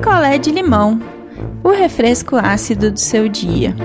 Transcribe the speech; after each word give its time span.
picolé 0.00 0.38
de 0.38 0.50
limão, 0.50 0.98
o 1.62 1.68
refresco 1.68 2.34
ácido 2.34 2.90
do 2.90 2.98
seu 2.98 3.28
dia. 3.28 3.76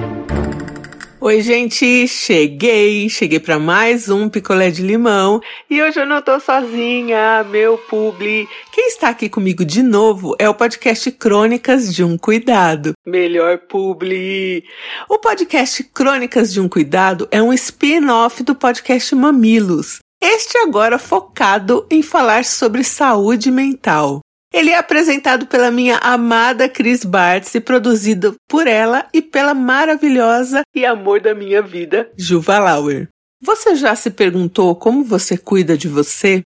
Oi, 1.19 1.41
gente, 1.41 2.07
cheguei, 2.07 3.09
cheguei 3.09 3.37
para 3.37 3.59
mais 3.59 4.07
um 4.07 4.29
picolé 4.29 4.71
de 4.71 4.81
limão 4.81 5.41
e 5.69 5.81
hoje 5.81 5.99
eu 5.99 6.05
não 6.05 6.21
tô 6.21 6.39
sozinha, 6.39 7.43
meu 7.43 7.77
publi. 7.77 8.47
Quem 8.71 8.87
está 8.87 9.09
aqui 9.09 9.27
comigo 9.27 9.65
de 9.65 9.83
novo 9.83 10.33
é 10.39 10.47
o 10.47 10.53
podcast 10.53 11.11
Crônicas 11.11 11.93
de 11.93 12.01
um 12.01 12.17
Cuidado. 12.17 12.93
Melhor 13.05 13.57
publi. 13.67 14.63
O 15.09 15.19
podcast 15.19 15.83
Crônicas 15.83 16.53
de 16.53 16.61
um 16.61 16.69
Cuidado 16.69 17.27
é 17.29 17.43
um 17.43 17.51
spin-off 17.51 18.41
do 18.41 18.55
podcast 18.55 19.13
Mamilos. 19.13 19.99
Este 20.21 20.57
agora 20.59 20.97
focado 20.97 21.85
em 21.91 22.01
falar 22.01 22.45
sobre 22.45 22.85
saúde 22.85 23.51
mental. 23.51 24.21
Ele 24.55 24.69
é 24.69 24.77
apresentado 24.77 25.47
pela 25.47 25.69
minha 25.69 25.97
amada 25.97 26.69
Cris 26.69 27.03
Bartz 27.03 27.53
e 27.55 27.59
produzido 27.59 28.35
por 28.47 28.67
ela 28.67 29.05
e 29.13 29.21
pela 29.21 29.53
maravilhosa 29.53 30.61
e 30.73 30.85
amor 30.85 31.19
da 31.19 31.35
minha 31.35 31.61
vida, 31.61 32.09
Juva 32.17 32.57
Lauer. 32.57 33.09
Você 33.41 33.75
já 33.75 33.93
se 33.97 34.09
perguntou 34.09 34.73
como 34.73 35.03
você 35.03 35.37
cuida 35.37 35.77
de 35.77 35.89
você? 35.89 36.41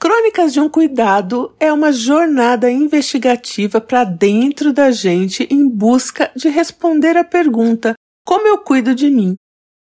Crônicas 0.00 0.54
de 0.54 0.58
um 0.60 0.70
Cuidado 0.70 1.54
é 1.60 1.70
uma 1.70 1.92
jornada 1.92 2.70
investigativa 2.70 3.78
para 3.78 4.04
dentro 4.04 4.72
da 4.72 4.90
gente 4.90 5.46
em 5.50 5.68
busca 5.68 6.30
de 6.34 6.48
responder 6.48 7.14
a 7.18 7.24
pergunta: 7.24 7.92
como 8.24 8.48
eu 8.48 8.56
cuido 8.56 8.94
de 8.94 9.10
mim? 9.10 9.34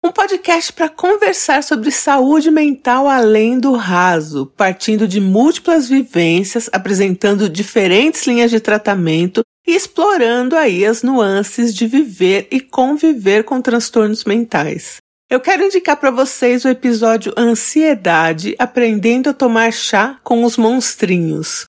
Um 0.06 0.12
podcast 0.12 0.74
para 0.74 0.90
conversar 0.90 1.64
sobre 1.64 1.90
saúde 1.90 2.52
mental 2.52 3.08
além 3.08 3.58
do 3.58 3.72
raso, 3.72 4.52
partindo 4.58 5.08
de 5.08 5.22
múltiplas 5.22 5.88
vivências, 5.88 6.70
apresentando 6.74 7.48
diferentes 7.48 8.28
linhas 8.28 8.52
de 8.52 8.60
tratamento 8.60 9.44
e 9.66 9.74
explorando 9.74 10.58
aí 10.58 10.86
as 10.86 11.04
nuances 11.04 11.74
de 11.74 11.88
viver 11.88 12.50
e 12.52 12.60
conviver 12.60 13.46
com 13.46 13.62
transtornos 13.62 14.26
mentais. 14.26 14.98
Eu 15.30 15.40
quero 15.40 15.64
indicar 15.64 15.96
para 15.96 16.12
vocês 16.12 16.66
o 16.66 16.70
episódio 16.70 17.34
Ansiedade, 17.38 18.58
aprendendo 18.60 19.30
a 19.30 19.34
tomar 19.34 19.72
chá 19.72 20.20
com 20.22 20.44
os 20.44 20.58
monstrinhos. 20.58 21.64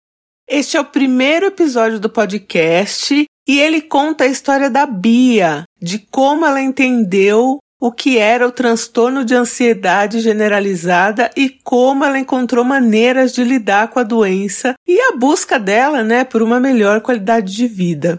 Este 0.49 0.77
é 0.77 0.81
o 0.81 0.85
primeiro 0.85 1.47
episódio 1.47 2.01
do 2.01 2.11
podcast 2.11 3.27
e 3.47 3.61
ele 3.61 3.81
conta 3.81 4.25
a 4.25 4.29
história 4.29 4.69
da 4.69 4.87
Bia, 4.87 5.63
de 5.81 6.01
como 6.11 6.45
ela 6.45 6.61
entendeu 6.61 7.59
o 7.81 7.93
que 7.93 8.19
era 8.19 8.47
o 8.47 8.53
transtorno 8.53 9.25
de 9.25 9.35
ansiedade 9.35 10.21
generalizada 10.21 11.31
e 11.37 11.51
como 11.51 12.05
ela 12.05 12.19
encontrou 12.19 12.65
maneiras 12.65 13.33
de 13.33 13.45
lidar 13.45 13.89
com 13.89 13.99
a 13.99 14.05
doença 14.05 14.75
e 14.87 14.99
a 15.01 15.13
busca 15.13 15.59
dela, 15.59 16.03
né, 16.03 16.25
por 16.25 16.43
uma 16.43 16.61
melhor 16.61 17.01
qualidade 17.01 17.55
de 17.55 17.67
vida. 17.67 18.17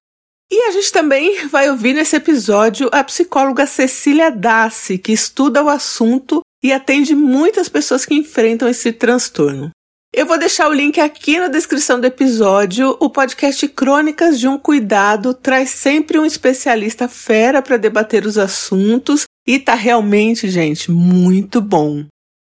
E 0.51 0.61
a 0.67 0.71
gente 0.71 0.91
também 0.91 1.47
vai 1.47 1.69
ouvir 1.69 1.93
nesse 1.93 2.15
episódio 2.15 2.87
a 2.91 3.03
psicóloga 3.03 3.65
Cecília 3.65 4.29
Dassi, 4.29 4.97
que 4.97 5.11
estuda 5.11 5.63
o 5.63 5.69
assunto 5.69 6.41
e 6.63 6.71
atende 6.71 7.15
muitas 7.15 7.67
pessoas 7.67 8.05
que 8.05 8.13
enfrentam 8.13 8.69
esse 8.69 8.91
transtorno. 8.91 9.71
Eu 10.13 10.25
vou 10.25 10.37
deixar 10.37 10.69
o 10.69 10.73
link 10.73 10.99
aqui 10.99 11.37
na 11.39 11.49
descrição 11.49 11.99
do 11.99 12.07
episódio. 12.07 12.95
O 13.01 13.09
podcast 13.09 13.67
Crônicas 13.67 14.39
de 14.39 14.47
um 14.47 14.57
Cuidado 14.57 15.33
traz 15.33 15.71
sempre 15.71 16.17
um 16.17 16.25
especialista 16.25 17.07
fera 17.09 17.61
para 17.61 17.75
debater 17.75 18.25
os 18.25 18.37
assuntos 18.37 19.25
e 19.47 19.59
tá 19.59 19.75
realmente, 19.75 20.49
gente, 20.49 20.91
muito 20.91 21.61
bom. 21.61 22.05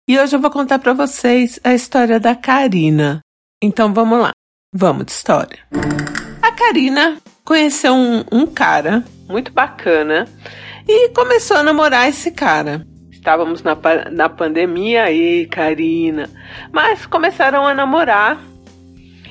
E 0.07 0.19
hoje 0.19 0.35
eu 0.35 0.39
vou 0.39 0.51
contar 0.51 0.79
para 0.79 0.93
vocês 0.93 1.59
a 1.63 1.73
história 1.73 2.19
da 2.19 2.35
Karina. 2.35 3.21
Então 3.61 3.93
vamos 3.93 4.19
lá, 4.19 4.31
vamos 4.73 5.05
de 5.05 5.11
história. 5.11 5.59
A 6.41 6.51
Karina 6.51 7.17
conheceu 7.43 7.93
um, 7.93 8.23
um 8.31 8.45
cara 8.45 9.03
muito 9.27 9.51
bacana 9.51 10.27
e 10.87 11.09
começou 11.09 11.57
a 11.57 11.63
namorar 11.63 12.07
esse 12.09 12.31
cara. 12.31 12.85
Estávamos 13.11 13.63
na, 13.63 13.77
na 14.11 14.29
pandemia 14.29 15.05
aí, 15.05 15.47
Karina. 15.47 16.29
Mas 16.71 17.05
começaram 17.05 17.65
a 17.65 17.73
namorar. 17.73 18.43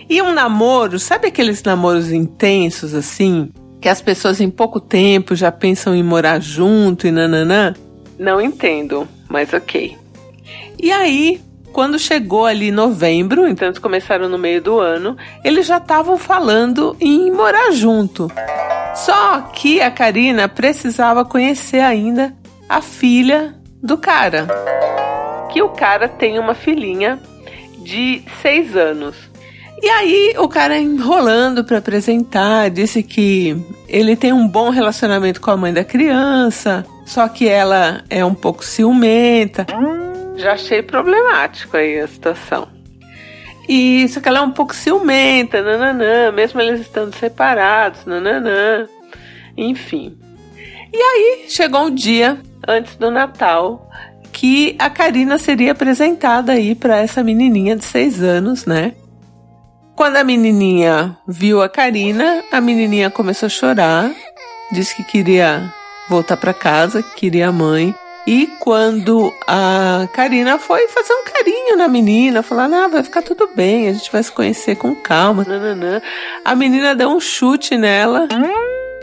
E 0.09 0.21
um 0.21 0.33
namoro, 0.33 0.99
sabe 0.99 1.29
aqueles 1.29 1.63
namoros 1.63 2.11
intensos 2.11 2.95
assim? 2.95 3.51
Que 3.83 3.89
as 3.89 4.01
pessoas 4.01 4.41
em 4.41 4.49
pouco 4.49 4.81
tempo 4.81 5.35
já 5.35 5.51
pensam 5.51 5.93
em 5.93 6.05
morar 6.05 6.41
junto 6.41 7.05
e 7.05 7.11
nananã? 7.11 7.75
Não 8.17 8.41
entendo, 8.41 9.09
mas 9.29 9.53
ok. 9.53 9.99
E 10.81 10.93
aí, 10.93 11.41
quando 11.73 11.99
chegou 11.99 12.47
ali 12.47 12.71
novembro, 12.71 13.49
então 13.49 13.67
eles 13.67 13.81
começaram 13.81 14.29
no 14.29 14.39
meio 14.39 14.63
do 14.63 14.79
ano, 14.79 15.17
eles 15.45 15.67
já 15.67 15.79
estavam 15.79 16.17
falando 16.17 16.97
em 17.01 17.29
morar 17.33 17.73
junto. 17.73 18.31
Só 18.95 19.41
que 19.53 19.83
a 19.83 19.91
Karina 19.91 20.49
precisava 20.49 21.25
conhecer 21.25 21.81
ainda 21.81 22.33
a 22.69 22.81
filha 22.81 23.57
do 23.83 23.99
cara. 23.99 24.47
Que 25.51 25.61
o 25.61 25.71
cara 25.71 26.09
tem 26.09 26.39
uma 26.39 26.55
filhinha 26.55 27.19
de 27.79 28.23
seis 28.41 28.77
anos. 28.77 29.32
E 29.81 29.89
aí 29.89 30.35
o 30.39 30.49
cara 30.49 30.79
enrolando 30.79 31.65
para 31.65 31.79
apresentar, 31.79 32.71
disse 32.71 33.03
que 33.03 33.57
ele 33.89 34.17
tem 34.17 34.33
um 34.33 34.47
bom 34.47 34.71
relacionamento 34.71 35.41
com 35.41 35.51
a 35.51 35.57
mãe 35.57 35.73
da 35.73 35.85
criança, 35.85 36.87
só 37.05 37.29
que 37.29 37.49
ela 37.49 38.05
é 38.09 38.25
um 38.25 38.35
pouco 38.35 38.65
ciumenta. 38.65 39.67
Já 40.37 40.53
achei 40.53 40.83
problemático 40.83 41.77
aí 41.77 42.01
a 42.01 42.07
situação. 42.07 42.69
E 43.69 44.09
só 44.09 44.21
que 44.21 44.29
ela 44.29 44.39
é 44.39 44.43
um 44.43 44.51
pouco 44.51 44.75
ciumenta, 44.75 45.63
nananã, 45.63 46.33
mesmo 46.33 46.61
eles 46.61 46.81
estando 46.81 47.15
separados, 47.17 48.05
nananã. 48.05 48.89
Enfim. 49.57 50.17
E 50.93 50.97
aí 50.97 51.45
chegou 51.49 51.87
um 51.87 51.95
dia 51.95 52.39
antes 52.67 52.97
do 52.97 53.11
Natal 53.11 53.89
que 54.33 54.75
a 54.79 54.89
Karina 54.89 55.39
seria 55.39 55.73
apresentada 55.73 56.53
aí 56.53 56.75
para 56.75 56.99
essa 56.99 57.23
menininha 57.23 57.77
de 57.77 57.85
seis 57.85 58.23
anos, 58.23 58.67
né? 58.67 58.93
Quando 60.03 60.17
a 60.17 60.25
menininha 60.25 61.17
viu 61.29 61.63
a 61.63 61.69
Karina, 61.69 62.43
a 62.51 62.61
menininha 62.61 63.09
começou 63.09 63.47
a 63.47 63.49
chorar, 63.49 64.11
disse 64.73 64.97
que 64.97 65.05
queria 65.05 65.73
voltar 66.09 66.37
para 66.37 66.53
casa, 66.53 67.05
que 67.05 67.15
queria 67.15 67.47
a 67.47 67.53
mãe. 67.53 67.95
E 68.27 68.49
quando 68.59 69.33
a 69.47 70.09
Karina 70.13 70.59
foi 70.59 70.89
fazer 70.89 71.13
um 71.13 71.25
carinho 71.33 71.77
na 71.77 71.87
menina, 71.87 72.43
falar, 72.43 72.67
não, 72.67 72.91
vai 72.91 73.05
ficar 73.05 73.23
tudo 73.23 73.49
bem, 73.55 73.91
a 73.91 73.93
gente 73.93 74.11
vai 74.11 74.21
se 74.25 74.33
conhecer 74.33 74.75
com 74.75 74.93
calma, 74.93 75.45
nananã. 75.45 76.03
A 76.45 76.57
menina 76.57 76.97
deu 76.97 77.09
um 77.09 77.21
chute 77.21 77.77
nela 77.77 78.27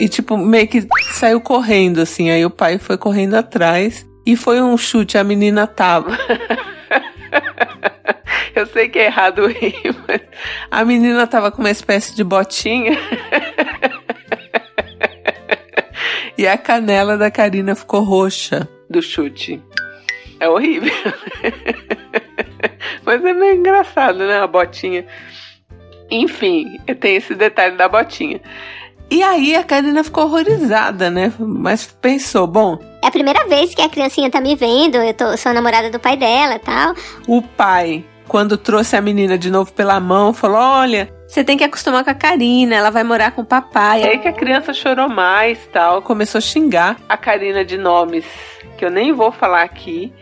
e, 0.02 0.10
tipo, 0.10 0.36
meio 0.36 0.68
que 0.68 0.86
saiu 1.14 1.40
correndo, 1.40 2.02
assim. 2.02 2.30
Aí 2.30 2.46
o 2.46 2.50
pai 2.50 2.78
foi 2.78 2.98
correndo 2.98 3.36
atrás 3.36 4.06
e 4.26 4.36
foi 4.36 4.62
um 4.62 4.78
chute, 4.78 5.18
a 5.18 5.24
menina 5.24 5.66
tava. 5.66 6.18
Eu 8.56 8.66
sei 8.66 8.90
que 8.90 9.00
é 9.00 9.06
errado 9.06 9.48
rir, 9.48 9.96
mas 10.08 10.22
a 10.70 10.86
menina 10.86 11.28
tava 11.28 11.52
com 11.52 11.62
uma 11.62 11.72
espécie 11.72 12.16
de 12.16 12.24
botinha. 12.24 12.98
e 16.38 16.48
a 16.48 16.58
canela 16.58 17.18
da 17.18 17.30
Karina 17.30 17.76
ficou 17.76 18.02
roxa 18.04 18.68
do 18.90 19.02
chute. 19.02 19.62
É 20.40 20.50
horrível. 20.50 20.94
mas 23.04 23.24
é 23.24 23.34
meio 23.34 23.56
engraçado, 23.56 24.20
né? 24.20 24.40
A 24.40 24.48
botinha. 24.48 25.06
Enfim, 26.10 26.80
tem 27.00 27.18
esse 27.18 27.36
detalhe 27.36 27.76
da 27.76 27.88
botinha. 27.88 28.42
E 29.12 29.24
aí 29.24 29.56
a 29.56 29.64
Karina 29.64 30.04
ficou 30.04 30.26
horrorizada, 30.26 31.10
né? 31.10 31.34
Mas 31.40 31.88
pensou, 31.88 32.46
bom. 32.46 32.78
É 33.04 33.08
a 33.08 33.12
primeira 33.12 33.48
vez 33.48 33.74
que 33.74 33.81
a 33.81 33.90
criancinha 33.90 34.30
tá 34.30 34.40
me 34.40 34.56
vendo, 34.56 34.98
eu 34.98 35.14
tô, 35.14 35.36
sou 35.36 35.52
namorada 35.52 35.90
do 35.90 36.00
pai 36.00 36.16
dela 36.16 36.56
e 36.56 36.60
tal. 36.60 36.94
O 37.28 37.42
pai 37.42 38.06
quando 38.29 38.57
trouxe 38.57 38.95
a 38.95 39.01
menina 39.01 39.38
de 39.38 39.50
novo 39.50 39.73
pela 39.73 40.00
mão, 40.00 40.31
falou: 40.31 40.59
Olha, 40.59 41.12
você 41.28 41.44
tem 41.44 41.57
que 41.57 41.63
acostumar 41.63 42.06
com 42.06 42.12
a 42.12 42.13
Karina, 42.13 42.75
ela 42.75 42.92
vai 42.92 43.04
morar 43.04 43.31
com 43.31 43.42
o 43.42 43.45
papai. 43.45 44.04
Aí 44.04 44.19
que 44.19 44.27
a 44.27 44.33
criança 44.33 44.71
chorou 44.71 45.09
mais 45.09 45.59
tal, 45.74 46.01
começou 46.01 46.38
a 46.38 46.42
xingar 46.42 46.98
a 47.09 47.18
Karina 47.18 47.65
de 47.65 47.77
nomes 47.77 48.24
que 48.77 48.86
eu 48.86 48.92
nem 48.92 49.12
vou 49.12 49.31
falar 49.31 49.63
aqui. 49.63 50.13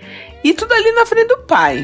E 0.43 0.53
tudo 0.53 0.73
ali 0.73 0.91
na 0.93 1.05
frente 1.05 1.27
do 1.27 1.39
pai. 1.39 1.83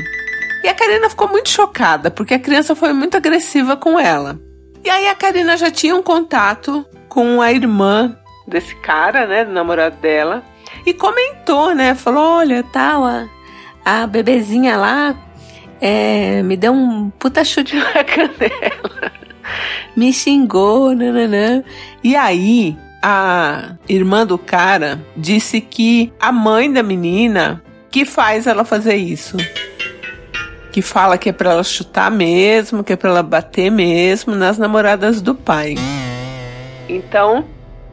E 0.63 0.67
a 0.67 0.73
Karina 0.73 1.09
ficou 1.09 1.27
muito 1.27 1.49
chocada, 1.49 2.09
porque 2.09 2.33
a 2.33 2.39
criança 2.39 2.73
foi 2.73 2.93
muito 2.93 3.17
agressiva 3.17 3.75
com 3.75 3.99
ela. 3.99 4.39
E 4.83 4.89
aí 4.89 5.07
a 5.09 5.15
Karina 5.15 5.57
já 5.57 5.69
tinha 5.69 5.95
um 5.95 6.01
contato 6.01 6.85
com 7.09 7.41
a 7.41 7.51
irmã 7.51 8.17
desse 8.47 8.73
cara, 8.77 9.27
né, 9.27 9.43
do 9.43 9.51
namorado 9.51 9.97
dela, 9.97 10.43
e 10.85 10.93
comentou, 10.93 11.75
né, 11.75 11.95
falou, 11.95 12.37
olha, 12.37 12.63
tal, 12.71 13.03
a, 13.05 13.27
a 13.85 14.07
bebezinha 14.07 14.77
lá 14.77 15.15
é, 15.81 16.41
me 16.43 16.55
deu 16.55 16.73
um 16.73 17.09
puta 17.09 17.43
chute 17.43 17.75
na 17.75 18.03
canela. 18.03 19.11
me 19.95 20.11
xingou, 20.13 20.95
nananã. 20.95 21.63
E 22.03 22.15
aí, 22.15 22.77
a 23.01 23.75
irmã 23.87 24.25
do 24.25 24.37
cara 24.37 24.99
disse 25.15 25.59
que 25.59 26.11
a 26.19 26.31
mãe 26.31 26.71
da 26.71 26.81
menina 26.81 27.61
que 27.91 28.05
faz 28.05 28.47
ela 28.47 28.65
fazer 28.65 28.95
isso. 28.95 29.37
Que 30.71 30.81
fala 30.81 31.17
que 31.17 31.29
é 31.29 31.31
pra 31.31 31.51
ela 31.51 31.63
chutar 31.63 32.09
mesmo, 32.09 32.83
que 32.83 32.93
é 32.93 32.95
pra 32.95 33.09
ela 33.11 33.21
bater 33.21 33.69
mesmo 33.69 34.33
nas 34.33 34.57
namoradas 34.57 35.21
do 35.21 35.35
pai. 35.35 35.75
Então, 36.89 37.45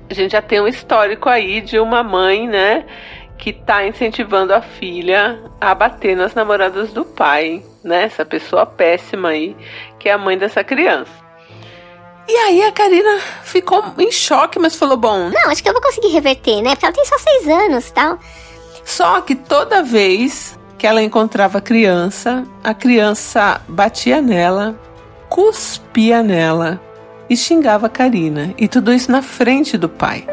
a 0.09 0.15
gente 0.15 0.33
já 0.33 0.41
tem 0.41 0.61
um 0.61 0.67
histórico 0.67 1.29
aí 1.29 1.61
de 1.61 1.79
uma 1.79 2.03
mãe, 2.03 2.49
né, 2.49 2.85
que 3.37 3.53
tá 3.53 3.87
incentivando 3.87 4.55
a 4.55 4.63
filha 4.63 5.39
a 5.61 5.75
bater 5.75 6.17
nas 6.17 6.35
namoradas 6.35 6.93
do 6.93 7.05
pai, 7.05 7.63
né? 7.83 8.05
Essa 8.05 8.25
pessoa 8.25 8.67
péssima 8.67 9.31
aí, 9.31 9.57
que 9.99 10.09
é 10.09 10.13
a 10.13 10.19
mãe 10.19 10.37
dessa 10.37 10.63
criança. 10.63 11.11
E 12.29 12.37
aí 12.37 12.63
a 12.63 12.71
Karina 12.71 13.19
ficou 13.43 13.83
em 13.99 14.13
choque, 14.13 14.59
mas 14.59 14.77
falou: 14.77 14.97
bom. 14.97 15.31
Não, 15.31 15.51
acho 15.51 15.63
que 15.63 15.69
eu 15.69 15.73
vou 15.73 15.83
conseguir 15.83 16.09
reverter, 16.09 16.63
né? 16.63 16.71
Porque 16.71 16.85
ela 16.85 16.95
tem 16.95 17.05
só 17.05 17.19
seis 17.19 17.49
anos 17.49 17.89
e 17.89 17.93
tal. 17.93 18.19
Só 18.85 19.21
que 19.21 19.35
toda 19.35 19.83
vez 19.83 20.59
que 20.79 20.87
ela 20.87 21.03
encontrava 21.03 21.59
a 21.59 21.61
criança, 21.61 22.45
a 22.63 22.73
criança 22.73 23.61
batia 23.69 24.23
nela, 24.23 24.79
cuspia 25.29 26.23
nela 26.23 26.81
e 27.29 27.37
xingava 27.37 27.87
a 27.87 27.91
Karina. 27.91 28.55
E 28.57 28.67
tudo 28.67 28.93
isso 28.93 29.11
na 29.11 29.23
frente 29.23 29.77
do 29.77 29.89
pai. 29.89 30.27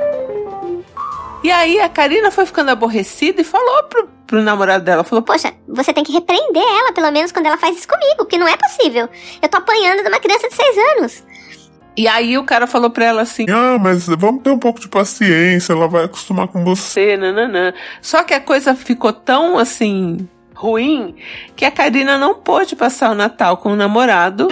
E 1.44 1.51
aí 1.51 1.80
a 1.80 1.88
Karina 1.88 2.31
foi 2.31 2.45
ficando 2.45 2.72
aborrecida 2.72 3.42
e 3.42 3.44
falou 3.44 3.84
pro, 3.84 4.10
pro 4.25 4.42
namorado 4.42 4.84
dela, 4.84 5.04
falou, 5.04 5.22
Poxa, 5.22 5.54
você 5.68 5.94
tem 5.94 6.04
que 6.04 6.12
repreender 6.12 6.63
ela, 6.63 6.92
pelo 6.92 7.12
menos 7.12 7.31
quando 7.31 7.45
ela 7.45 7.57
faz 7.57 7.78
isso 7.78 7.88
comigo, 7.88 8.25
que 8.25 8.38
não 8.38 8.48
é 8.48 8.57
possível. 8.57 9.07
Eu 9.42 9.50
tô 9.50 9.57
apanhando 9.57 10.01
de 10.01 10.10
uma 10.10 10.19
criança 10.19 10.48
de 10.50 10.56
seis 10.56 10.78
anos. 10.98 11.24
E 11.95 12.07
aí 12.07 12.38
o 12.38 12.44
cara 12.44 12.68
falou 12.68 12.92
pra 12.92 13.06
ela 13.06 13.22
assim: 13.24 13.45
Ah, 13.50 13.78
mas 13.80 14.06
vamos 14.06 14.44
ter 14.44 14.51
um 14.51 14.60
pouco 14.60 14.80
de 14.80 14.88
paciência, 14.88 15.74
ela 15.74 15.88
vai 15.88 16.06
acostumar 16.06 16.48
com 16.48 16.63
você. 16.63 17.18
Nananã. 17.18 17.74
Só 18.01 18.24
que 18.24 18.36
a 18.36 18.39
coisa 18.39 18.75
ficou 18.75 19.12
tão 19.12 19.57
assim 19.57 20.28
ruim 20.54 21.16
que 21.56 21.66
a 21.66 21.72
Karina 21.72 22.18
não 22.18 22.36
pôde 22.36 22.75
passar 22.75 23.12
o 23.12 23.16
Natal 23.16 23.57
com 23.57 23.72
o 23.72 23.75
namorado. 23.75 24.48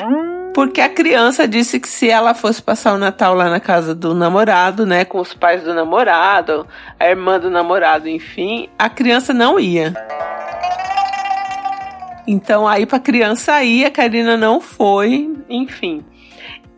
Porque 0.55 0.79
a 0.79 0.87
criança 0.87 1.45
disse 1.45 1.81
que 1.81 1.89
se 1.89 2.09
ela 2.09 2.33
fosse 2.33 2.63
passar 2.63 2.93
o 2.93 2.97
Natal 2.97 3.35
lá 3.35 3.49
na 3.49 3.59
casa 3.59 3.93
do 3.93 4.15
namorado, 4.15 4.85
né, 4.85 5.03
com 5.03 5.19
os 5.19 5.33
pais 5.33 5.61
do 5.61 5.73
namorado, 5.73 6.65
a 6.97 7.09
irmã 7.09 7.37
do 7.37 7.49
namorado, 7.49 8.07
enfim, 8.07 8.69
a 8.79 8.89
criança 8.89 9.33
não 9.33 9.59
ia. 9.59 9.93
Então 12.25 12.65
aí 12.65 12.85
pra 12.85 12.99
criança 12.99 13.61
ir, 13.65 13.83
a 13.83 13.91
Karina 13.91 14.37
não 14.37 14.61
foi, 14.61 15.29
enfim. 15.49 16.05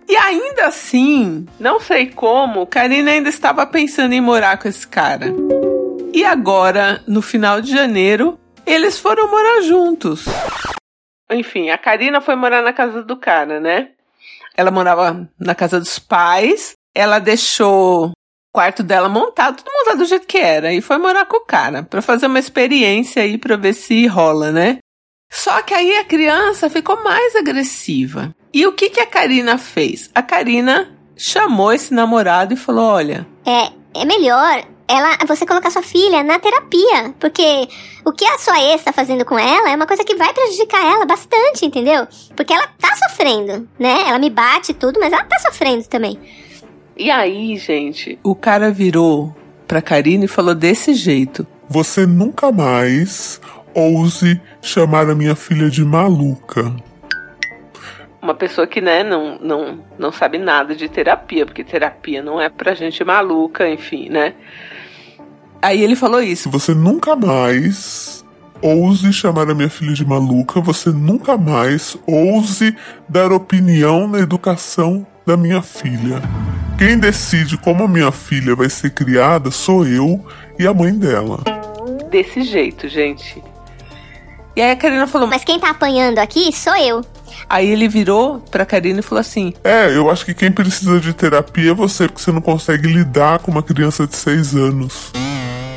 E 0.09 0.17
ainda 0.17 0.65
assim, 0.65 1.45
não 1.59 1.79
sei 1.79 2.07
como, 2.07 2.65
Karina 2.65 3.11
ainda 3.11 3.29
estava 3.29 3.63
pensando 3.67 4.13
em 4.13 4.21
morar 4.21 4.57
com 4.57 4.67
esse 4.67 4.87
cara. 4.87 5.27
E 6.11 6.25
agora, 6.25 7.03
no 7.07 7.21
final 7.21 7.61
de 7.61 7.69
janeiro, 7.69 8.39
eles 8.65 8.97
foram 8.97 9.29
morar 9.29 9.61
juntos. 9.61 10.25
Enfim, 11.31 11.69
a 11.69 11.77
Karina 11.77 12.21
foi 12.21 12.35
morar 12.35 12.61
na 12.61 12.73
casa 12.73 13.03
do 13.03 13.17
cara, 13.17 13.59
né? 13.59 13.89
Ela 14.55 14.71
morava 14.71 15.29
na 15.39 15.53
casa 15.53 15.79
dos 15.79 15.99
pais, 15.99 16.73
ela 16.95 17.19
deixou 17.19 18.07
o 18.07 18.11
quarto 18.53 18.81
dela 18.81 19.09
montado, 19.09 19.57
tudo 19.57 19.71
montado 19.71 19.99
do 19.99 20.05
jeito 20.05 20.25
que 20.25 20.37
era, 20.37 20.73
e 20.73 20.81
foi 20.81 20.97
morar 20.97 21.25
com 21.25 21.37
o 21.37 21.45
cara, 21.45 21.83
para 21.83 22.01
fazer 22.01 22.27
uma 22.27 22.39
experiência 22.39 23.21
aí 23.21 23.37
pra 23.37 23.55
ver 23.55 23.73
se 23.73 24.07
rola, 24.07 24.51
né? 24.51 24.79
Só 25.29 25.61
que 25.61 25.73
aí 25.73 25.97
a 25.97 26.05
criança 26.05 26.69
ficou 26.69 27.03
mais 27.03 27.35
agressiva. 27.35 28.33
E 28.53 28.65
o 28.65 28.71
que, 28.71 28.89
que 28.89 28.99
a 28.99 29.05
Karina 29.05 29.57
fez? 29.57 30.09
A 30.15 30.23
Karina 30.23 30.97
chamou 31.15 31.73
esse 31.73 31.93
namorado 31.93 32.53
e 32.53 32.57
falou: 32.57 32.85
Olha. 32.85 33.27
É, 33.45 33.71
é 33.93 34.05
melhor 34.05 34.63
ela, 34.87 35.17
você 35.27 35.45
colocar 35.45 35.69
sua 35.69 35.81
filha 35.81 36.23
na 36.23 36.39
terapia. 36.39 37.13
Porque 37.19 37.67
o 38.05 38.11
que 38.11 38.25
a 38.25 38.37
sua 38.37 38.59
ex 38.61 38.83
tá 38.83 38.93
fazendo 38.93 39.25
com 39.25 39.37
ela 39.37 39.69
é 39.69 39.75
uma 39.75 39.87
coisa 39.87 40.03
que 40.03 40.15
vai 40.15 40.33
prejudicar 40.33 40.85
ela 40.85 41.05
bastante, 41.05 41.65
entendeu? 41.65 42.07
Porque 42.35 42.53
ela 42.53 42.67
tá 42.79 42.95
sofrendo, 42.95 43.67
né? 43.77 44.05
Ela 44.07 44.19
me 44.19 44.29
bate 44.29 44.71
e 44.71 44.75
tudo, 44.75 44.99
mas 44.99 45.11
ela 45.11 45.23
tá 45.25 45.37
sofrendo 45.39 45.83
também. 45.87 46.17
E 46.95 47.11
aí, 47.11 47.57
gente, 47.57 48.17
o 48.23 48.33
cara 48.33 48.71
virou 48.71 49.35
pra 49.67 49.81
Karina 49.81 50.25
e 50.25 50.27
falou 50.27 50.55
desse 50.55 50.93
jeito: 50.93 51.45
Você 51.69 52.05
nunca 52.05 52.51
mais 52.51 53.39
ouse 53.75 54.41
chamar 54.61 55.09
a 55.09 55.13
minha 55.13 55.35
filha 55.35 55.69
de 55.69 55.85
maluca. 55.85 56.73
Uma 58.19 58.33
pessoa 58.33 58.65
que, 58.65 58.81
né, 58.81 59.03
não, 59.03 59.37
não, 59.39 59.85
não 59.97 60.11
sabe 60.11 60.39
nada 60.39 60.75
de 60.75 60.89
terapia, 60.89 61.45
porque 61.45 61.63
terapia 61.63 62.21
não 62.21 62.41
é 62.41 62.49
pra 62.49 62.73
gente 62.73 63.03
maluca, 63.03 63.69
enfim, 63.69 64.09
né? 64.09 64.33
Aí 65.61 65.83
ele 65.83 65.95
falou 65.95 66.21
isso. 66.21 66.49
Você 66.49 66.73
nunca 66.73 67.15
mais 67.15 68.23
ouse 68.61 69.11
chamar 69.13 69.49
a 69.49 69.55
minha 69.55 69.69
filha 69.69 69.93
de 69.93 70.05
maluca, 70.05 70.59
você 70.59 70.89
nunca 70.89 71.37
mais 71.37 71.97
ouse 72.07 72.75
dar 73.07 73.31
opinião 73.31 74.07
na 74.07 74.19
educação 74.19 75.05
da 75.25 75.37
minha 75.37 75.61
filha. 75.61 76.21
Quem 76.77 76.97
decide 76.97 77.57
como 77.57 77.83
a 77.83 77.87
minha 77.87 78.11
filha 78.11 78.55
vai 78.55 78.69
ser 78.69 78.91
criada 78.91 79.51
sou 79.51 79.85
eu 79.85 80.23
e 80.57 80.65
a 80.65 80.73
mãe 80.73 80.93
dela. 80.93 81.43
Desse 82.09 82.43
jeito, 82.43 82.87
gente. 82.87 83.43
E 84.55 84.61
aí 84.61 84.71
a 84.71 84.75
Karina 84.75 85.05
falou: 85.05 85.27
Mas 85.27 85.43
quem 85.43 85.59
tá 85.59 85.69
apanhando 85.69 86.19
aqui 86.19 86.51
sou 86.51 86.75
eu. 86.75 87.03
Aí 87.49 87.69
ele 87.69 87.87
virou 87.87 88.39
pra 88.51 88.65
Karina 88.65 88.99
e 88.99 89.03
falou 89.03 89.19
assim: 89.19 89.53
É, 89.63 89.95
eu 89.95 90.09
acho 90.09 90.25
que 90.25 90.33
quem 90.33 90.51
precisa 90.51 90.99
de 90.99 91.13
terapia 91.13 91.71
é 91.71 91.73
você, 91.73 92.07
porque 92.07 92.21
você 92.21 92.31
não 92.31 92.41
consegue 92.41 92.87
lidar 92.87 93.39
com 93.39 93.51
uma 93.51 93.61
criança 93.61 94.07
de 94.07 94.15
seis 94.15 94.55
anos. 94.55 95.11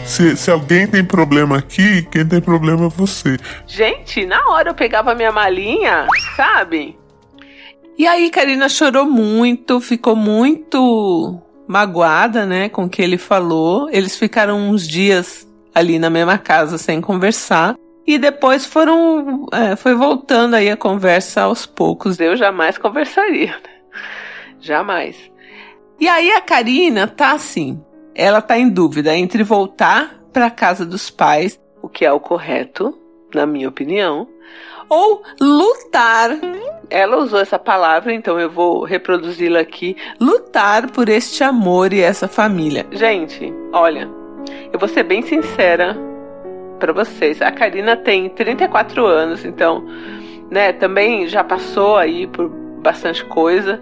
Se, 0.04 0.36
se 0.36 0.50
alguém 0.50 0.86
tem 0.86 1.04
problema 1.04 1.58
aqui, 1.58 2.02
quem 2.10 2.26
tem 2.26 2.40
problema 2.40 2.86
é 2.86 2.88
você. 2.88 3.36
Gente, 3.66 4.26
na 4.26 4.50
hora 4.50 4.70
eu 4.70 4.74
pegava 4.74 5.14
minha 5.14 5.32
malinha, 5.32 6.06
sabe? 6.36 6.98
E 7.96 8.06
aí 8.06 8.30
Karina 8.30 8.68
chorou 8.68 9.04
muito, 9.04 9.80
ficou 9.80 10.16
muito 10.16 11.40
magoada, 11.68 12.44
né, 12.44 12.68
com 12.68 12.84
o 12.84 12.88
que 12.88 13.02
ele 13.02 13.18
falou. 13.18 13.88
Eles 13.90 14.16
ficaram 14.16 14.58
uns 14.58 14.88
dias 14.88 15.46
ali 15.74 15.98
na 15.98 16.10
mesma 16.10 16.38
casa 16.38 16.78
sem 16.78 17.00
conversar. 17.00 17.76
E 18.06 18.18
depois 18.18 18.66
foram. 18.66 19.46
É, 19.52 19.76
foi 19.76 19.94
voltando 19.94 20.54
aí 20.54 20.68
a 20.68 20.76
conversa 20.76 21.42
aos 21.42 21.66
poucos. 21.66 22.18
Eu 22.18 22.36
jamais 22.36 22.76
conversaria. 22.76 23.54
Jamais. 24.60 25.16
E 26.00 26.08
aí 26.08 26.32
a 26.32 26.40
Karina 26.40 27.06
tá 27.06 27.32
assim. 27.32 27.80
Ela 28.14 28.40
tá 28.40 28.58
em 28.58 28.68
dúvida 28.68 29.16
entre 29.16 29.42
voltar 29.42 30.20
para 30.32 30.50
casa 30.50 30.84
dos 30.84 31.10
pais, 31.10 31.58
o 31.82 31.88
que 31.88 32.04
é 32.04 32.12
o 32.12 32.20
correto, 32.20 32.96
na 33.34 33.46
minha 33.46 33.68
opinião, 33.68 34.28
ou 34.88 35.22
lutar. 35.40 36.30
Ela 36.88 37.18
usou 37.18 37.40
essa 37.40 37.58
palavra, 37.58 38.12
então 38.12 38.38
eu 38.38 38.50
vou 38.50 38.82
reproduzi-la 38.82 39.60
aqui. 39.60 39.96
Lutar 40.20 40.90
por 40.90 41.08
este 41.08 41.44
amor 41.44 41.92
e 41.92 42.00
essa 42.00 42.26
família. 42.26 42.86
Gente, 42.90 43.52
olha, 43.72 44.08
eu 44.72 44.78
vou 44.78 44.88
ser 44.88 45.04
bem 45.04 45.22
sincera 45.22 45.96
para 46.80 46.92
vocês. 46.92 47.40
A 47.40 47.52
Karina 47.52 47.96
tem 47.96 48.28
34 48.28 49.06
anos, 49.06 49.44
então, 49.44 49.84
né, 50.50 50.72
também 50.72 51.28
já 51.28 51.44
passou 51.44 51.96
aí 51.96 52.26
por 52.26 52.48
bastante 52.48 53.24
coisa. 53.24 53.80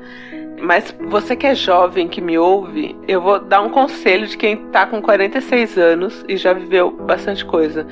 Mas 0.60 0.94
você 1.08 1.36
que 1.36 1.46
é 1.46 1.54
jovem, 1.54 2.08
que 2.08 2.20
me 2.20 2.38
ouve, 2.38 2.96
eu 3.06 3.20
vou 3.20 3.38
dar 3.38 3.60
um 3.60 3.70
conselho 3.70 4.26
de 4.26 4.36
quem 4.36 4.56
tá 4.68 4.86
com 4.86 5.00
46 5.00 5.78
anos 5.78 6.24
e 6.28 6.36
já 6.36 6.52
viveu 6.52 6.90
bastante 6.90 7.44
coisa. 7.44 7.86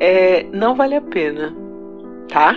É, 0.00 0.46
não 0.52 0.74
vale 0.74 0.94
a 0.94 1.00
pena, 1.00 1.54
tá? 2.28 2.56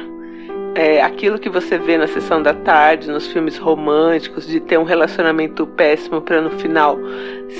É, 0.73 1.01
aquilo 1.01 1.37
que 1.37 1.49
você 1.49 1.77
vê 1.77 1.97
na 1.97 2.07
sessão 2.07 2.41
da 2.41 2.53
tarde, 2.53 3.11
nos 3.11 3.27
filmes 3.27 3.57
românticos, 3.57 4.47
de 4.47 4.59
ter 4.59 4.77
um 4.77 4.83
relacionamento 4.83 5.67
péssimo 5.67 6.21
para 6.21 6.41
no 6.41 6.51
final 6.51 6.97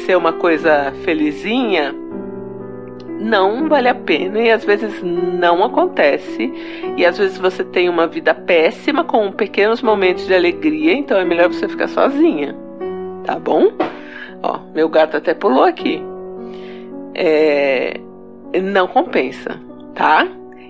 ser 0.05 0.15
uma 0.15 0.31
coisa 0.31 0.93
felizinha, 1.03 1.93
não 3.21 3.69
vale 3.69 3.87
a 3.87 3.95
pena 3.95 4.39
e 4.39 4.51
às 4.51 4.65
vezes 4.65 5.01
não 5.03 5.63
acontece. 5.63 6.51
E 6.97 7.05
às 7.05 7.17
vezes 7.17 7.37
você 7.37 7.63
tem 7.63 7.87
uma 7.87 8.07
vida 8.07 8.33
péssima 8.33 9.03
com 9.03 9.31
pequenos 9.31 9.81
momentos 9.81 10.25
de 10.25 10.33
alegria, 10.33 10.93
então 10.93 11.17
é 11.17 11.23
melhor 11.23 11.47
você 11.47 11.67
ficar 11.67 11.87
sozinha. 11.87 12.55
Tá 13.23 13.37
bom? 13.37 13.71
Ó, 14.41 14.59
meu 14.73 14.89
gato 14.89 15.17
até 15.17 15.33
pulou 15.33 15.63
aqui. 15.63 16.03
É, 17.13 17.99
não 18.61 18.87
compensa, 18.87 19.59
tá? 19.93 20.27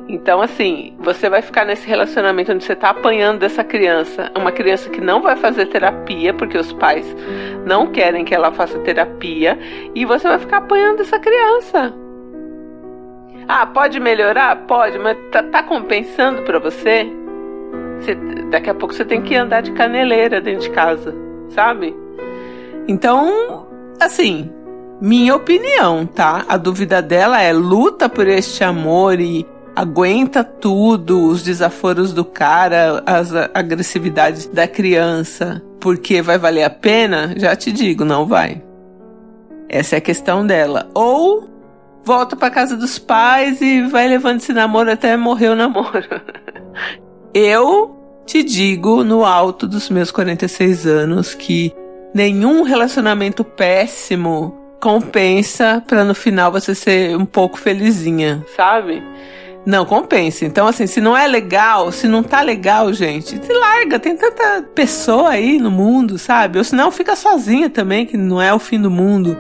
Então, 0.10 0.42
assim, 0.42 0.94
você 1.00 1.30
vai 1.30 1.42
ficar 1.42 1.64
nesse 1.64 1.88
relacionamento 1.88 2.52
onde 2.52 2.66
você 2.66 2.76
tá 2.76 2.90
apanhando 2.90 3.40
dessa 3.40 3.64
criança, 3.64 4.30
uma 4.36 4.52
criança 4.52 4.90
que 4.90 5.00
não 5.00 5.22
vai 5.22 5.38
fazer 5.38 5.68
terapia, 5.68 6.34
porque 6.34 6.58
os 6.58 6.74
pais 6.74 7.16
não 7.66 7.88
querem 7.88 8.26
que 8.26 8.36
ela 8.36 8.52
faça 8.52 8.78
terapia, 8.80 9.58
e 9.96 10.04
você 10.04 10.28
vai 10.28 10.40
ficar 10.40 10.58
apanhando 10.58 10.98
dessa 10.98 11.18
criança. 11.18 11.94
Ah, 13.48 13.66
pode 13.66 14.00
melhorar? 14.00 14.56
Pode, 14.68 14.98
mas 14.98 15.18
tá, 15.32 15.44
tá 15.44 15.64
compensando 15.64 16.42
para 16.44 16.60
você? 16.60 17.06
você? 18.02 18.16
Daqui 18.50 18.70
a 18.70 18.74
pouco 18.74 18.94
você 18.94 19.06
tem 19.06 19.22
que 19.22 19.36
andar 19.36 19.62
de 19.62 19.72
caneleira 19.72 20.42
dentro 20.42 20.62
de 20.62 20.70
casa, 20.72 21.14
sabe? 21.50 21.96
Então, 22.88 23.68
assim, 24.00 24.52
minha 25.00 25.36
opinião, 25.36 26.06
tá? 26.06 26.46
A 26.48 26.58
dúvida 26.58 27.02
dela 27.02 27.42
é 27.42 27.54
luta 27.54 28.10
por 28.10 28.28
este 28.28 28.64
amor 28.64 29.20
e 29.20 29.46
aguenta 29.76 30.44
tudo, 30.44 31.28
os 31.28 31.44
desaforos 31.44 32.12
do 32.12 32.26
cara, 32.26 33.02
as 33.06 33.34
agressividades 33.54 34.48
da 34.48 34.68
criança. 34.68 35.62
porque 35.80 36.22
vai 36.22 36.38
valer 36.38 36.64
a 36.64 36.70
pena, 36.70 37.34
já 37.36 37.56
te 37.56 37.72
digo, 37.72 38.06
não 38.06 38.28
vai. 38.28 38.62
Essa 39.68 39.96
é 39.96 39.98
a 39.98 40.02
questão 40.02 40.46
dela. 40.46 40.88
Ou 40.94 41.50
volta 42.04 42.36
para 42.36 42.50
casa 42.50 42.76
dos 42.76 42.98
pais 42.98 43.62
e 43.62 43.82
vai 43.84 44.08
levando 44.08 44.38
esse 44.38 44.54
namoro 44.54 44.92
até 44.92 45.16
morrer 45.16 45.50
o 45.50 45.56
namoro. 45.56 46.04
Eu 47.34 47.98
te 48.26 48.44
digo 48.44 49.04
no 49.04 49.26
alto 49.26 49.68
dos 49.68 49.90
meus 49.90 50.12
46 50.12 50.86
anos 50.86 51.34
que 51.34 51.74
nenhum 52.14 52.64
relacionamento 52.64 53.44
péssimo 53.44 54.58
compensa 54.82 55.84
para 55.88 56.04
no 56.04 56.16
final 56.16 56.52
você 56.52 56.74
ser 56.74 57.16
um 57.16 57.26
pouco 57.26 57.58
felizinha, 57.58 58.44
sabe? 58.56 59.02
Não 59.64 59.86
compensa. 59.86 60.44
Então, 60.44 60.68
assim, 60.68 60.88
se 60.88 61.00
não 61.00 61.16
é 61.16 61.28
legal, 61.28 61.92
se 61.92 62.08
não 62.08 62.24
tá 62.24 62.42
legal, 62.42 62.92
gente, 62.92 63.40
se 63.46 63.54
larga. 63.54 64.00
Tem 64.00 64.18
tanta 64.18 64.64
pessoa 64.74 65.30
aí 65.30 65.60
no 65.60 65.70
mundo, 65.70 66.18
sabe? 66.18 66.58
Ou 66.58 66.64
senão 66.64 66.92
fica 66.92 67.16
sozinha 67.16 67.70
também, 67.70 68.08
que 68.08 68.18
não 68.18 68.42
é 68.42 68.52
o 68.52 68.58
fim 68.58 68.82
do 68.82 68.90
mundo. 68.90 69.38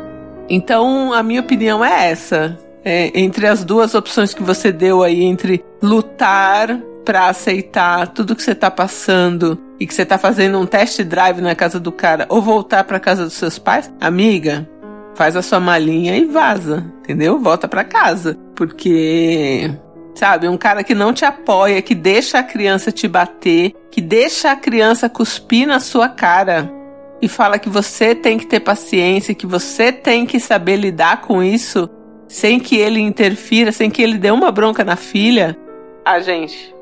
Então, 0.53 1.13
a 1.13 1.24
minha 1.24 1.39
opinião 1.39 1.84
é 1.84 2.12
essa. 2.12 2.60
É, 2.84 3.17
entre 3.17 3.48
as 3.48 3.63
duas 3.63 3.96
opções 3.96 4.34
que 4.34 4.43
você 4.43 4.70
deu 4.70 5.01
aí, 5.01 5.24
entre 5.24 5.63
lutar 5.81 6.77
para 7.05 7.29
aceitar 7.29 8.08
tudo 8.08 8.36
que 8.36 8.43
você 8.43 8.53
tá 8.53 8.70
passando 8.70 9.58
e 9.79 9.88
que 9.88 9.93
você 9.93 10.05
tá 10.05 10.17
fazendo 10.17 10.60
um 10.60 10.65
test 10.65 11.01
drive 11.03 11.39
na 11.39 11.55
casa 11.55 11.79
do 11.79 11.91
cara 11.91 12.25
ou 12.27 12.41
voltar 12.41 12.84
para 12.84 13.00
casa 13.00 13.24
dos 13.24 13.34
seus 13.34 13.58
pais, 13.58 13.89
amiga, 14.01 14.67
faz 15.15 15.38
a 15.38 15.41
sua 15.41 15.60
malinha 15.60 16.17
e 16.17 16.25
vaza, 16.25 16.86
entendeu? 17.00 17.39
Volta 17.39 17.65
para 17.65 17.86
casa, 17.86 18.38
porque 18.53 19.72
sabe, 20.13 20.50
um 20.50 20.58
cara 20.58 20.84
que 20.84 20.93
não 20.93 21.13
te 21.13 21.24
apoia, 21.24 21.81
que 21.81 21.96
deixa 21.96 22.39
a 22.39 22.43
criança 22.43 22.91
te 22.91 23.08
bater, 23.08 23.74
que 23.89 24.01
deixa 24.01 24.51
a 24.51 24.55
criança 24.58 25.08
cuspir 25.08 25.65
na 25.65 25.79
sua 25.79 26.10
cara 26.10 26.80
e 27.21 27.27
fala 27.27 27.59
que 27.59 27.69
você 27.69 28.15
tem 28.15 28.37
que 28.37 28.45
ter 28.45 28.59
paciência, 28.59 29.35
que 29.35 29.45
você 29.45 29.91
tem 29.91 30.25
que 30.25 30.39
saber 30.39 30.77
lidar 30.77 31.21
com 31.21 31.43
isso 31.43 31.89
sem 32.27 32.59
que 32.59 32.77
ele 32.77 32.99
interfira, 32.99 33.71
sem 33.71 33.89
que 33.89 34.01
ele 34.01 34.17
dê 34.17 34.31
uma 34.31 34.51
bronca 34.51 34.83
na 34.83 34.95
filha. 34.95 35.57
Ah, 36.05 36.19
gente, 36.19 36.73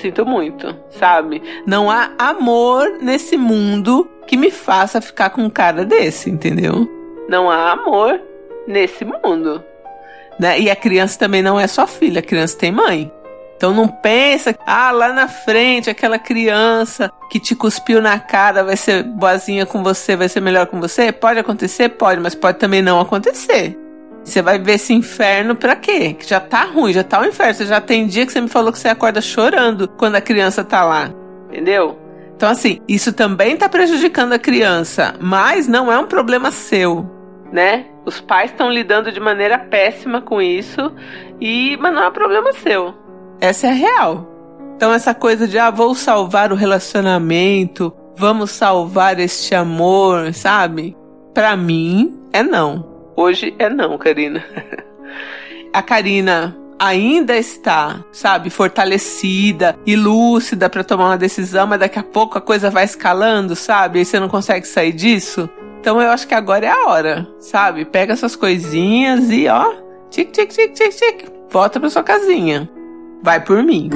Sinto 0.00 0.26
muito, 0.26 0.76
sabe? 0.90 1.42
Não 1.66 1.90
há 1.90 2.10
amor 2.18 2.98
nesse 3.00 3.36
mundo 3.36 4.08
que 4.26 4.36
me 4.36 4.50
faça 4.50 5.00
ficar 5.00 5.30
com 5.30 5.42
um 5.42 5.50
cara 5.50 5.84
desse, 5.84 6.30
entendeu? 6.30 6.88
Não 7.28 7.50
há 7.50 7.72
amor 7.72 8.20
nesse 8.66 9.04
mundo. 9.04 9.62
Né? 10.38 10.60
E 10.60 10.70
a 10.70 10.76
criança 10.76 11.18
também 11.18 11.42
não 11.42 11.58
é 11.58 11.66
só 11.66 11.86
filha, 11.86 12.18
a 12.18 12.22
criança 12.22 12.58
tem 12.58 12.72
mãe. 12.72 13.10
Então 13.64 13.72
não 13.72 13.88
pensa, 13.88 14.54
ah, 14.66 14.90
lá 14.90 15.10
na 15.10 15.26
frente 15.26 15.88
aquela 15.88 16.18
criança 16.18 17.10
que 17.30 17.40
te 17.40 17.56
cuspiu 17.56 18.02
na 18.02 18.18
cara 18.18 18.62
vai 18.62 18.76
ser 18.76 19.02
boazinha 19.02 19.64
com 19.64 19.82
você, 19.82 20.14
vai 20.14 20.28
ser 20.28 20.42
melhor 20.42 20.66
com 20.66 20.78
você? 20.78 21.10
Pode 21.10 21.38
acontecer? 21.38 21.88
Pode, 21.88 22.20
mas 22.20 22.34
pode 22.34 22.58
também 22.58 22.82
não 22.82 23.00
acontecer. 23.00 23.74
Você 24.22 24.42
vai 24.42 24.58
ver 24.58 24.74
esse 24.74 24.92
inferno 24.92 25.56
pra 25.56 25.74
quê? 25.76 26.12
Que 26.12 26.28
já 26.28 26.40
tá 26.40 26.64
ruim, 26.64 26.92
já 26.92 27.02
tá 27.02 27.22
um 27.22 27.24
inferno. 27.24 27.54
Você 27.54 27.64
já 27.64 27.80
tem 27.80 28.06
dia 28.06 28.26
que 28.26 28.32
você 28.32 28.40
me 28.42 28.48
falou 28.48 28.70
que 28.70 28.78
você 28.78 28.88
acorda 28.88 29.22
chorando 29.22 29.88
quando 29.88 30.16
a 30.16 30.20
criança 30.20 30.62
tá 30.62 30.84
lá. 30.84 31.10
Entendeu? 31.48 31.98
Então, 32.36 32.50
assim, 32.50 32.82
isso 32.86 33.14
também 33.14 33.56
tá 33.56 33.66
prejudicando 33.66 34.34
a 34.34 34.38
criança, 34.38 35.14
mas 35.18 35.66
não 35.66 35.90
é 35.90 35.98
um 35.98 36.06
problema 36.06 36.50
seu, 36.50 37.08
né? 37.50 37.86
Os 38.04 38.20
pais 38.20 38.50
estão 38.50 38.68
lidando 38.68 39.10
de 39.10 39.20
maneira 39.20 39.58
péssima 39.58 40.20
com 40.20 40.42
isso, 40.42 40.92
e 41.40 41.78
mas 41.78 41.94
não 41.94 42.02
é 42.02 42.08
um 42.08 42.12
problema 42.12 42.52
seu. 42.52 43.03
Essa 43.40 43.68
é 43.68 43.72
real. 43.72 44.28
Então, 44.76 44.92
essa 44.92 45.14
coisa 45.14 45.46
de, 45.46 45.58
ah, 45.58 45.70
vou 45.70 45.94
salvar 45.94 46.52
o 46.52 46.56
relacionamento, 46.56 47.94
vamos 48.16 48.50
salvar 48.50 49.18
este 49.20 49.54
amor, 49.54 50.32
sabe? 50.34 50.96
Pra 51.32 51.56
mim, 51.56 52.20
é 52.32 52.42
não. 52.42 53.12
Hoje 53.16 53.54
é 53.58 53.68
não, 53.68 53.96
Karina. 53.96 54.44
a 55.72 55.82
Karina 55.82 56.56
ainda 56.78 57.36
está, 57.36 58.04
sabe, 58.12 58.50
fortalecida 58.50 59.76
e 59.86 59.96
lúcida 59.96 60.68
para 60.68 60.84
tomar 60.84 61.06
uma 61.06 61.18
decisão, 61.18 61.66
mas 61.66 61.80
daqui 61.80 61.98
a 61.98 62.02
pouco 62.02 62.36
a 62.36 62.40
coisa 62.40 62.70
vai 62.70 62.84
escalando, 62.84 63.54
sabe? 63.54 64.00
E 64.00 64.04
você 64.04 64.18
não 64.18 64.28
consegue 64.28 64.66
sair 64.66 64.92
disso. 64.92 65.48
Então 65.80 66.00
eu 66.00 66.10
acho 66.10 66.26
que 66.26 66.34
agora 66.34 66.66
é 66.66 66.70
a 66.70 66.86
hora, 66.86 67.28
sabe? 67.38 67.84
Pega 67.84 68.16
suas 68.16 68.34
coisinhas 68.36 69.30
e 69.30 69.48
ó, 69.48 69.72
tic 70.10 70.30
tic 70.30 70.50
tic 70.50 70.72
tic 70.72 70.94
tic, 70.94 71.28
volta 71.50 71.78
para 71.78 71.90
sua 71.90 72.02
casinha. 72.02 72.68
Vai 73.24 73.42
por 73.42 73.62
mim. 73.62 73.88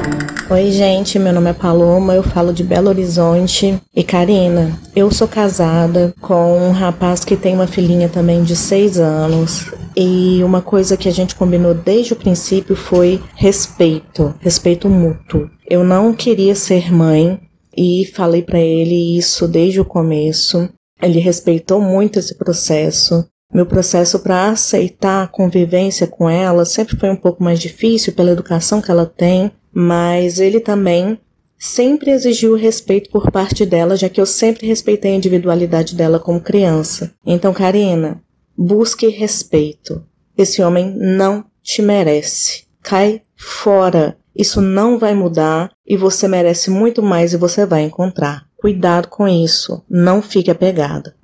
Oi, 0.49 0.70
gente, 0.70 1.18
meu 1.18 1.35
nome 1.35 1.50
é 1.50 1.52
Paloma, 1.52 2.14
eu 2.14 2.23
falo 2.23 2.50
de 2.50 2.64
Belo 2.64 2.88
Horizonte. 2.88 3.78
E 3.94 4.02
Karina, 4.02 4.73
eu 4.97 5.11
sou 5.11 5.28
casada 5.28 6.14
com 6.18 6.58
um 6.58 6.70
rapaz 6.70 7.26
que 7.26 7.37
tem 7.37 7.54
uma 7.54 7.66
filhinha 7.66 8.08
também 8.08 8.42
de 8.42 8.56
seis 8.56 8.99
anos. 8.99 9.70
E 9.94 10.42
uma 10.42 10.62
coisa 10.62 10.97
que 10.97 11.11
a 11.11 11.12
gente 11.12 11.35
combinou 11.35 11.75
desde 11.75 12.14
o 12.14 12.16
princípio 12.16 12.75
foi 12.75 13.23
respeito, 13.35 14.35
respeito 14.40 14.88
mútuo. 14.88 15.50
Eu 15.68 15.85
não 15.85 16.14
queria 16.14 16.54
ser 16.54 16.90
mãe 16.90 17.38
e 17.76 18.11
falei 18.14 18.40
para 18.40 18.58
ele 18.58 19.18
isso 19.18 19.47
desde 19.47 19.78
o 19.78 19.85
começo. 19.85 20.70
Ele 21.02 21.18
respeitou 21.18 21.82
muito 21.82 22.18
esse 22.18 22.35
processo. 22.35 23.26
Meu 23.52 23.64
processo 23.64 24.19
para 24.19 24.50
aceitar 24.50 25.25
a 25.25 25.28
convivência 25.28 26.07
com 26.07 26.28
ela 26.28 26.67
sempre 26.67 26.97
foi 26.99 27.11
um 27.11 27.17
pouco 27.17 27.43
mais 27.43 27.59
difícil 27.59 28.12
pela 28.12 28.31
educação 28.31 28.83
que 28.83 28.90
ela 28.90 29.07
tem, 29.07 29.50
mas 29.73 30.38
ele 30.38 30.61
também 30.61 31.19
sempre 31.59 32.11
exigiu 32.11 32.55
respeito 32.55 33.11
por 33.11 33.31
parte 33.31 33.64
dela, 33.64 33.97
já 33.97 34.09
que 34.09 34.21
eu 34.21 34.26
sempre 34.26 34.67
respeitei 34.67 35.12
a 35.12 35.17
individualidade 35.17 35.97
dela 35.97 36.21
como 36.21 36.40
criança. 36.40 37.12
Então, 37.25 37.52
Karina, 37.55 38.23
busque 38.57 39.09
respeito. 39.09 40.05
Esse 40.37 40.62
homem 40.62 40.95
não 40.97 41.45
te 41.62 41.83
merece. 41.83 42.64
Cai 42.83 43.23
fora. 43.35 44.17
Isso 44.37 44.61
não 44.61 44.99
vai 44.99 45.14
mudar 45.14 45.73
e 45.87 45.97
você 45.97 46.28
merece 46.28 46.71
muito 46.71 47.02
mais 47.02 47.33
e 47.33 47.37
você 47.37 47.67
vai 47.67 47.83
encontrar. 47.83 48.47
Cuidado 48.57 49.09
com 49.09 49.26
isso. 49.26 49.83
Não 49.88 50.23
fique 50.23 50.50
apegada. 50.50 51.17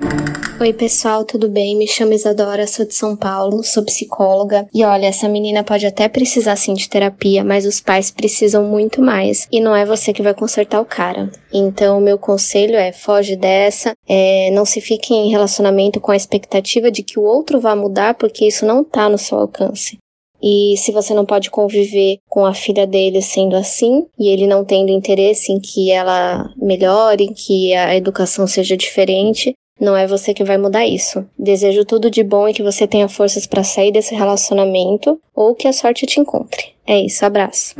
Oi, 0.60 0.72
pessoal, 0.72 1.24
tudo 1.24 1.48
bem? 1.48 1.76
Me 1.76 1.86
chamo 1.86 2.12
Isadora, 2.12 2.64
sou 2.68 2.86
de 2.86 2.94
São 2.94 3.16
Paulo, 3.16 3.64
sou 3.64 3.84
psicóloga. 3.84 4.68
E 4.72 4.84
olha, 4.84 5.06
essa 5.06 5.28
menina 5.28 5.64
pode 5.64 5.84
até 5.84 6.08
precisar 6.08 6.54
sim 6.54 6.74
de 6.74 6.88
terapia, 6.88 7.42
mas 7.42 7.66
os 7.66 7.80
pais 7.80 8.12
precisam 8.12 8.62
muito 8.64 9.02
mais. 9.02 9.48
E 9.50 9.60
não 9.60 9.74
é 9.74 9.84
você 9.84 10.12
que 10.12 10.22
vai 10.22 10.32
consertar 10.32 10.80
o 10.80 10.84
cara. 10.84 11.28
Então, 11.52 12.00
meu 12.00 12.16
conselho 12.16 12.76
é: 12.76 12.92
foge 12.92 13.34
dessa, 13.34 13.94
é, 14.08 14.48
não 14.52 14.64
se 14.64 14.80
fique 14.80 15.12
em 15.12 15.28
relacionamento 15.28 16.00
com 16.00 16.12
a 16.12 16.16
expectativa 16.16 16.88
de 16.88 17.02
que 17.02 17.18
o 17.18 17.24
outro 17.24 17.60
vá 17.60 17.74
mudar, 17.74 18.14
porque 18.14 18.46
isso 18.46 18.64
não 18.64 18.84
tá 18.84 19.08
no 19.08 19.18
seu 19.18 19.38
alcance. 19.38 19.98
E 20.40 20.76
se 20.76 20.92
você 20.92 21.14
não 21.14 21.26
pode 21.26 21.50
conviver 21.50 22.18
com 22.28 22.44
a 22.44 22.54
filha 22.54 22.86
dele 22.86 23.20
sendo 23.22 23.56
assim, 23.56 24.06
e 24.18 24.28
ele 24.28 24.46
não 24.46 24.64
tendo 24.64 24.90
interesse 24.90 25.50
em 25.50 25.58
que 25.58 25.90
ela 25.90 26.52
melhore, 26.56 27.32
que 27.34 27.74
a 27.74 27.96
educação 27.96 28.46
seja 28.46 28.76
diferente, 28.76 29.54
não 29.80 29.96
é 29.96 30.06
você 30.06 30.32
que 30.32 30.44
vai 30.44 30.56
mudar 30.56 30.86
isso. 30.86 31.26
Desejo 31.38 31.84
tudo 31.84 32.10
de 32.10 32.22
bom 32.22 32.48
e 32.48 32.54
que 32.54 32.62
você 32.62 32.86
tenha 32.86 33.08
forças 33.08 33.46
para 33.46 33.64
sair 33.64 33.92
desse 33.92 34.14
relacionamento 34.14 35.20
ou 35.34 35.54
que 35.54 35.68
a 35.68 35.72
sorte 35.72 36.06
te 36.06 36.20
encontre. 36.20 36.74
É 36.86 37.00
isso, 37.00 37.24
abraço. 37.24 37.74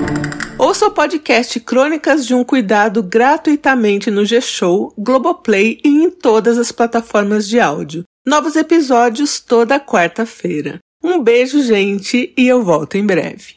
Ouça 0.59 0.87
o 0.87 0.91
podcast 0.91 1.59
Crônicas 1.61 2.27
de 2.27 2.35
um 2.35 2.43
Cuidado 2.43 3.03
gratuitamente 3.03 4.11
no 4.11 4.25
G-Show, 4.25 4.93
Globoplay 4.97 5.79
e 5.85 5.89
em 5.89 6.11
todas 6.11 6.59
as 6.59 6.73
plataformas 6.73 7.47
de 7.49 7.61
áudio. 7.61 8.05
Novos 8.27 8.57
episódios 8.57 9.41
toda 9.41 9.79
quarta-feira. 9.79 10.79
Um 11.03 11.23
beijo, 11.23 11.63
gente, 11.63 12.33
e 12.37 12.49
eu 12.49 12.63
volto 12.63 12.97
em 12.97 13.05
breve. 13.05 13.57